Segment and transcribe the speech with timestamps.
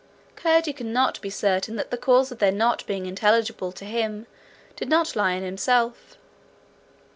[0.35, 4.25] Curdie could not be certain that the cause of their not being intelligible to him
[4.75, 6.17] did not lie in himself.